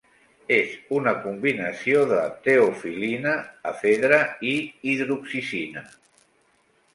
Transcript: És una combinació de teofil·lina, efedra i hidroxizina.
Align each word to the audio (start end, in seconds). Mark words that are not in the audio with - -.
És 0.55 0.69
una 0.99 1.11
combinació 1.25 1.99
de 2.11 2.21
teofil·lina, 2.47 3.35
efedra 3.73 4.19
i 4.53 4.55
hidroxizina. 4.95 5.85